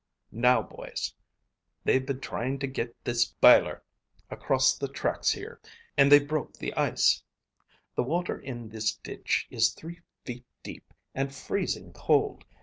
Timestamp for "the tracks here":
4.75-5.61